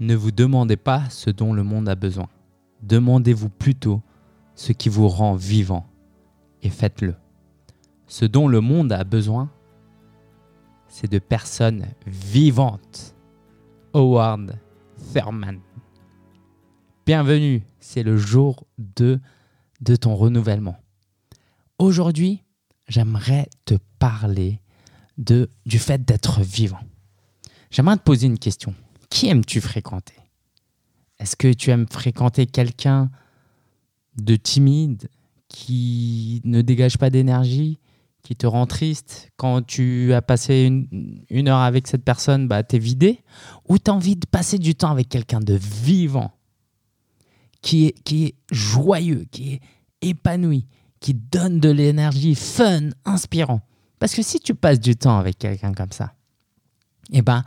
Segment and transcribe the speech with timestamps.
[0.00, 2.28] Ne vous demandez pas ce dont le monde a besoin.
[2.82, 4.00] Demandez-vous plutôt
[4.54, 5.86] ce qui vous rend vivant
[6.62, 7.16] et faites-le.
[8.06, 9.50] Ce dont le monde a besoin,
[10.86, 13.16] c'est de personnes vivantes.
[13.92, 14.58] Howard
[15.12, 15.60] Thurman.
[17.04, 19.20] Bienvenue, c'est le jour 2
[19.80, 20.76] de ton renouvellement.
[21.78, 22.44] Aujourd'hui,
[22.86, 24.60] j'aimerais te parler
[25.16, 26.80] de, du fait d'être vivant.
[27.70, 28.74] J'aimerais te poser une question.
[29.10, 30.14] Qui aimes-tu fréquenter?
[31.18, 33.10] Est-ce que tu aimes fréquenter quelqu'un
[34.16, 35.08] de timide,
[35.48, 37.78] qui ne dégage pas d'énergie,
[38.22, 39.30] qui te rend triste?
[39.36, 40.66] Quand tu as passé
[41.30, 43.20] une, heure avec cette personne, bah, tu es vidé?
[43.68, 46.32] Ou tu as envie de passer du temps avec quelqu'un de vivant,
[47.62, 49.60] qui est, qui est joyeux, qui est
[50.02, 50.66] épanoui,
[51.00, 53.62] qui donne de l'énergie, fun, inspirant?
[53.98, 56.14] Parce que si tu passes du temps avec quelqu'un comme ça,
[57.10, 57.42] eh ben,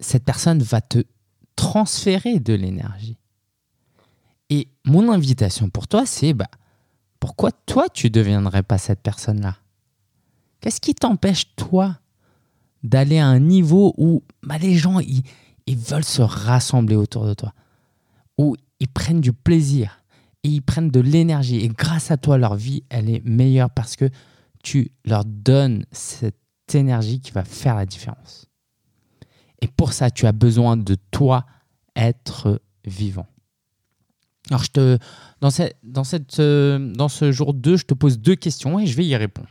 [0.00, 1.04] cette personne va te
[1.56, 3.18] transférer de l'énergie.
[4.50, 6.48] Et mon invitation pour toi, c'est bah,
[7.20, 9.56] pourquoi toi, tu ne deviendrais pas cette personne-là?
[10.60, 11.98] Qu'est-ce qui t'empêche, toi,
[12.82, 15.22] d'aller à un niveau où bah, les gens, ils,
[15.66, 17.52] ils veulent se rassembler autour de toi,
[18.38, 20.02] où ils prennent du plaisir
[20.44, 21.58] et ils prennent de l'énergie.
[21.58, 24.08] Et grâce à toi, leur vie, elle est meilleure parce que
[24.62, 26.36] tu leur donnes cette
[26.72, 28.47] énergie qui va faire la différence.
[29.60, 31.46] Et pour ça, tu as besoin de toi
[31.96, 33.26] être vivant.
[34.50, 34.98] Alors, je te,
[35.40, 35.50] dans,
[36.38, 39.48] euh, ce jour 2, je te pose deux questions et je vais y répondre.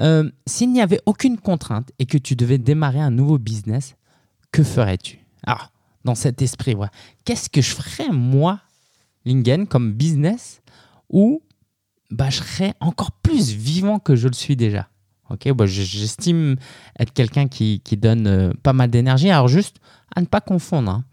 [0.00, 3.96] Euh, S'il n'y avait aucune contrainte et que tu devais démarrer un nouveau business,
[4.52, 5.18] que ferais-tu?
[5.42, 5.72] Alors,
[6.04, 6.74] dans cet esprit,
[7.24, 8.60] qu'est-ce que je ferais, moi,
[9.24, 10.62] Lingen, comme business?
[11.10, 11.42] Où
[12.10, 14.88] bah, je serais encore plus vivant que je le suis déjà?
[15.30, 16.56] Ok, bah, j'estime
[16.98, 19.30] être quelqu'un qui, qui, donne euh, pas mal d'énergie.
[19.30, 19.76] Alors juste
[20.14, 21.04] à ne pas confondre, hein.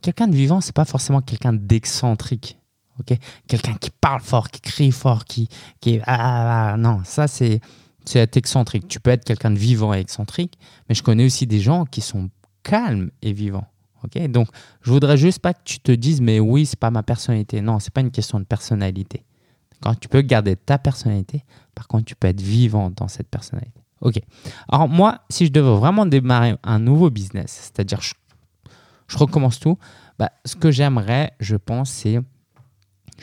[0.00, 2.58] quelqu'un de vivant, c'est pas forcément quelqu'un d'excentrique.
[3.00, 3.18] Ok,
[3.48, 5.48] quelqu'un qui parle fort, qui crie fort, qui,
[5.80, 7.60] qui ah, ah, ah, non, ça c'est
[8.04, 8.86] c'est être excentrique.
[8.86, 12.00] Tu peux être quelqu'un de vivant et excentrique, mais je connais aussi des gens qui
[12.02, 12.30] sont
[12.62, 13.66] calmes et vivants.
[14.04, 14.48] Ok, donc
[14.82, 17.60] je voudrais juste pas que tu te dises mais oui c'est pas ma personnalité.
[17.62, 19.24] Non, c'est pas une question de personnalité.
[20.00, 21.44] Tu peux garder ta personnalité,
[21.74, 23.80] par contre, tu peux être vivant dans cette personnalité.
[24.00, 24.20] Ok.
[24.68, 28.14] Alors, moi, si je devais vraiment démarrer un nouveau business, c'est-à-dire je,
[29.08, 29.78] je, recommence tout,
[30.18, 32.20] bah, ce que j'aimerais, je pense, c'est,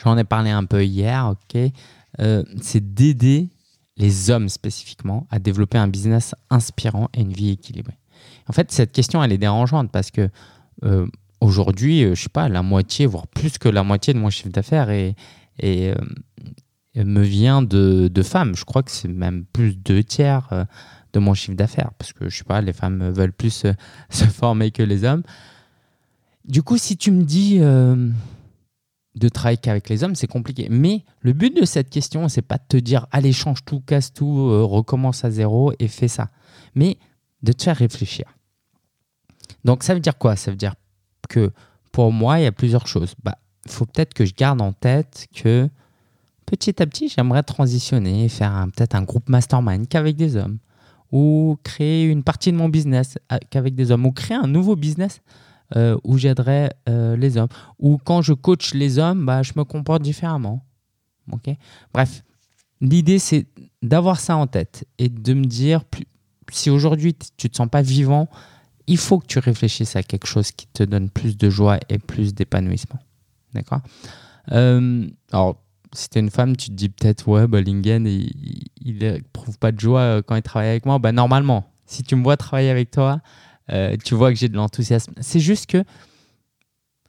[0.02, 1.60] j'en ai parlé un peu hier, ok,
[2.20, 3.48] euh, c'est d'aider
[3.96, 7.98] les hommes spécifiquement à développer un business inspirant et une vie équilibrée.
[8.48, 10.28] En fait, cette question, elle est dérangeante parce que
[10.84, 11.06] euh,
[11.40, 14.48] aujourd'hui, euh, je sais pas, la moitié, voire plus que la moitié de mon chiffre
[14.48, 15.14] d'affaires est,
[15.62, 15.94] euh,
[16.94, 18.54] me vient de, de, femmes.
[18.54, 20.64] Je crois que c'est même plus deux tiers euh,
[21.12, 23.72] de mon chiffre d'affaires parce que je sais pas, les femmes veulent plus euh,
[24.10, 25.22] se former que les hommes.
[26.44, 30.66] Du coup, si tu me dis de travailler qu'avec les hommes, c'est compliqué.
[30.70, 34.12] Mais le but de cette question, c'est pas de te dire allez change tout, casse
[34.12, 36.30] tout, recommence à zéro et fais ça,
[36.74, 36.98] mais
[37.44, 38.26] de te faire réfléchir.
[39.64, 40.34] Donc ça veut dire quoi?
[40.34, 40.74] Ça veut dire
[41.28, 41.52] que
[41.92, 43.14] pour moi, il y a plusieurs choses.
[43.22, 43.38] Bah,
[43.68, 45.68] faut peut-être que je garde en tête que
[46.46, 50.58] petit à petit, j'aimerais transitionner, faire peut-être un groupe mastermind qu'avec des hommes,
[51.12, 54.76] ou créer une partie de mon business euh, qu'avec des hommes, ou créer un nouveau
[54.76, 55.20] business
[55.76, 57.48] euh, où j'aiderais euh, les hommes,
[57.78, 60.64] ou quand je coach les hommes, bah, je me comporte différemment.
[61.94, 62.24] Bref,
[62.80, 63.46] l'idée c'est
[63.80, 65.82] d'avoir ça en tête et de me dire,
[66.50, 68.28] si aujourd'hui tu ne te sens pas vivant,
[68.88, 71.98] il faut que tu réfléchisses à quelque chose qui te donne plus de joie et
[71.98, 72.98] plus d'épanouissement.
[73.54, 73.80] D'accord?
[74.48, 75.61] Alors,
[75.92, 79.72] si tu es une femme, tu te dis peut-être, ouais, bah, Lingen, il n'éprouve pas
[79.72, 80.98] de joie euh, quand il travaille avec moi.
[80.98, 83.20] Bah, normalement, si tu me vois travailler avec toi,
[83.70, 85.12] euh, tu vois que j'ai de l'enthousiasme.
[85.20, 85.84] C'est juste que,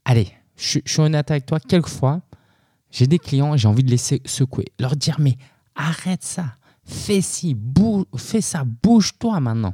[0.05, 0.27] allez,
[0.57, 2.21] je, suis honnête avec toi, quelquefois,
[2.91, 5.37] j'ai des clients, j'ai envie de les secouer, leur dire, mais
[5.75, 7.57] arrête ça, fais ci,
[8.17, 9.73] fais ça, bouge-toi maintenant.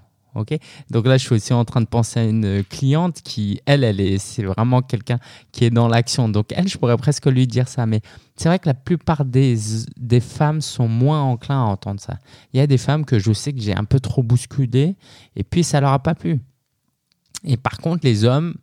[0.90, 4.00] Donc là, je suis aussi en train de penser à une cliente qui, elle, elle
[4.00, 5.20] est, c'est vraiment quelqu'un
[5.52, 6.30] qui est dans l'action.
[6.30, 7.86] Donc elle, je pourrais presque lui dire ça.
[7.86, 8.02] Mais
[8.36, 9.58] c'est vrai que la plupart des,
[9.98, 12.18] des femmes sont moins enclins à entendre ça.
[12.54, 14.96] Il y a des femmes que je sais que j'ai un peu trop bousculées
[15.36, 16.40] et puis ça leur a pas plu.
[17.44, 18.56] Et par contre, les hommes,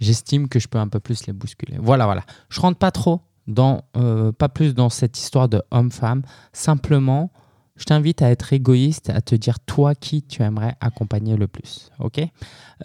[0.00, 1.76] j'estime que je peux un peu plus les bousculer.
[1.78, 2.22] Voilà, voilà.
[2.48, 6.22] Je rentre pas trop dans, euh, pas plus dans cette histoire de homme-femme.
[6.52, 7.30] Simplement,
[7.76, 11.90] je t'invite à être égoïste, à te dire toi qui tu aimerais accompagner le plus.
[11.98, 12.20] Ok?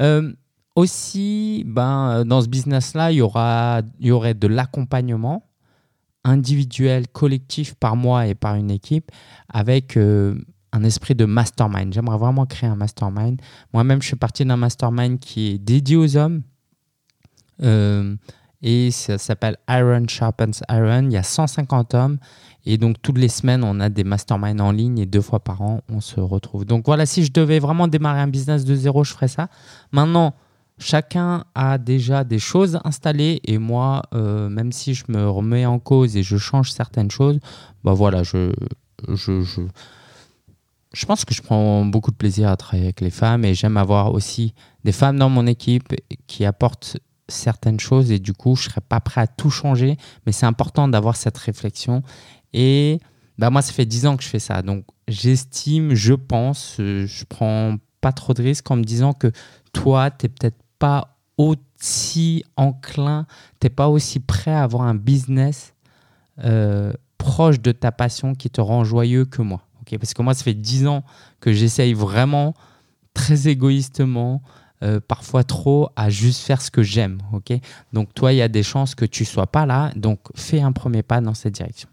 [0.01, 0.33] Euh,
[0.75, 5.43] Aussi, ben, dans ce business-là, il y, aura, il y aurait de l'accompagnement
[6.23, 9.11] individuel, collectif par moi et par une équipe
[9.49, 10.35] avec euh,
[10.71, 11.93] un esprit de mastermind.
[11.93, 13.41] J'aimerais vraiment créer un mastermind.
[13.73, 16.43] Moi-même, je suis parti d'un mastermind qui est dédié aux hommes
[18.61, 21.05] et ça s'appelle Iron Sharpens Iron.
[21.05, 22.17] Il y a 150 hommes.
[22.65, 25.61] Et donc, toutes les semaines, on a des masterminds en ligne et deux fois par
[25.61, 26.65] an, on se retrouve.
[26.65, 29.47] Donc, voilà, si je devais vraiment démarrer un business de zéro, je ferais ça.
[29.93, 30.33] Maintenant,
[30.77, 35.79] chacun a déjà des choses installées et moi, euh, même si je me remets en
[35.79, 37.39] cause et je change certaines choses,
[37.83, 38.51] bah voilà, je,
[39.07, 39.61] je, je,
[40.93, 43.77] je pense que je prends beaucoup de plaisir à travailler avec les femmes et j'aime
[43.77, 44.53] avoir aussi
[44.83, 45.93] des femmes dans mon équipe
[46.27, 46.97] qui apportent
[47.29, 50.45] certaines choses et du coup, je ne serais pas prêt à tout changer, mais c'est
[50.45, 52.03] important d'avoir cette réflexion.
[52.53, 52.99] Et
[53.37, 54.61] bah, moi, ça fait 10 ans que je fais ça.
[54.61, 59.31] Donc, j'estime, je pense, euh, je prends pas trop de risques en me disant que
[59.73, 63.25] toi, tu n'es peut-être pas aussi enclin,
[63.59, 65.73] tu n'es pas aussi prêt à avoir un business
[66.43, 69.61] euh, proche de ta passion qui te rend joyeux que moi.
[69.81, 69.97] ok?
[69.97, 71.03] Parce que moi, ça fait 10 ans
[71.39, 72.53] que j'essaye vraiment
[73.13, 74.41] très égoïstement
[74.83, 77.19] euh, parfois trop à juste faire ce que j'aime.
[77.93, 79.91] donc toi, il y a des chances que tu sois pas là.
[79.95, 81.89] Donc fais un premier pas dans cette direction.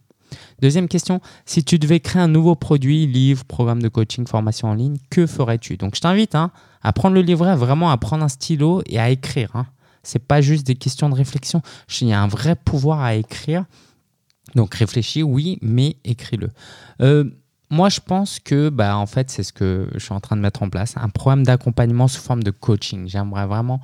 [0.61, 4.75] Deuxième question, si tu devais créer un nouveau produit, livre, programme de coaching, formation en
[4.75, 5.77] ligne, que ferais-tu?
[5.77, 6.51] Donc je t'invite hein,
[6.83, 9.51] à prendre le livret, vraiment à prendre un stylo et à écrire.
[9.55, 9.67] Hein.
[10.03, 11.63] Ce n'est pas juste des questions de réflexion.
[12.01, 13.65] Il y a un vrai pouvoir à écrire.
[14.55, 16.51] Donc réfléchis, oui, mais écris-le.
[17.01, 17.25] Euh,
[17.71, 20.41] moi, je pense que, bah, en fait, c'est ce que je suis en train de
[20.41, 23.09] mettre en place, un programme d'accompagnement sous forme de coaching.
[23.09, 23.81] J'aimerais vraiment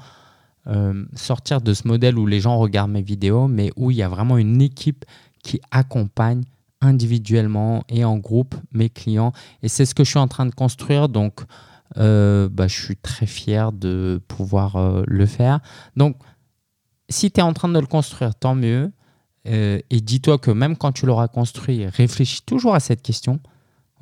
[0.68, 4.02] euh, sortir de ce modèle où les gens regardent mes vidéos, mais où il y
[4.02, 5.04] a vraiment une équipe
[5.42, 6.42] qui accompagne
[6.80, 9.32] individuellement et en groupe mes clients.
[9.62, 11.08] Et c'est ce que je suis en train de construire.
[11.08, 11.40] Donc,
[11.98, 15.58] euh, bah, je suis très fier de pouvoir euh, le faire.
[15.96, 16.16] Donc,
[17.08, 18.92] si tu es en train de le construire, tant mieux.
[19.44, 23.40] et dis-toi que même quand tu l'auras construit, réfléchis toujours à cette question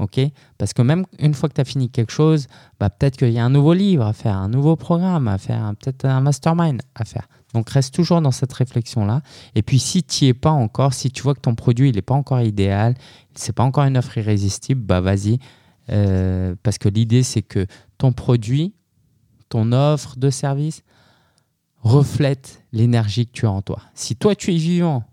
[0.00, 0.20] ok?
[0.58, 2.47] Parce que même une fois que tu as fini quelque chose,
[2.81, 5.73] bah, peut-être qu'il y a un nouveau livre à faire, un nouveau programme à faire,
[5.79, 7.29] peut-être un mastermind à faire.
[7.55, 9.23] Donc reste toujours dans cette réflexion-là.
[9.55, 12.02] Et puis si tu n'y es pas encore, si tu vois que ton produit n'est
[12.02, 12.94] pas encore idéal,
[13.35, 15.38] c'est pas encore une offre irrésistible, bah vas-y.
[15.91, 17.67] Euh, parce que l'idée, c'est que
[17.99, 18.75] ton produit,
[19.49, 20.82] ton offre de service
[21.82, 23.81] reflète l'énergie que tu as en toi.
[23.94, 25.05] Si toi, tu es vivant,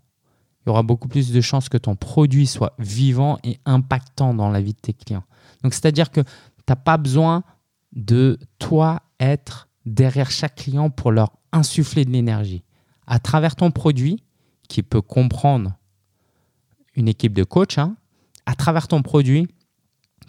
[0.68, 4.50] il y aura beaucoup plus de chances que ton produit soit vivant et impactant dans
[4.50, 5.24] la vie de tes clients.
[5.62, 6.28] Donc, c'est-à-dire que tu
[6.68, 7.42] n'as pas besoin
[7.92, 12.64] de toi être derrière chaque client pour leur insuffler de l'énergie.
[13.06, 14.22] À travers ton produit,
[14.68, 15.72] qui peut comprendre
[16.94, 17.96] une équipe de coach, hein,
[18.44, 19.48] à travers ton produit,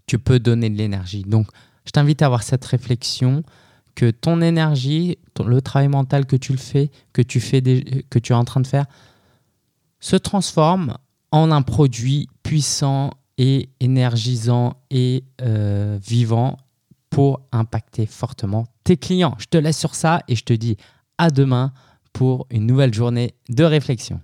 [0.08, 1.24] tu peux donner de l'énergie.
[1.24, 1.48] Donc,
[1.84, 3.44] je t'invite à avoir cette réflexion
[3.96, 7.62] que ton énergie, le travail mental que tu le fais, que tu fais,
[8.10, 8.86] que tu es en train de faire,
[10.10, 10.98] se transforme
[11.32, 16.58] en un produit puissant et énergisant et euh, vivant
[17.12, 19.36] pour impacter fortement tes clients.
[19.38, 20.78] Je te laisse sur ça et je te dis
[21.20, 21.74] à demain
[22.12, 24.20] pour une nouvelle journée de réflexion.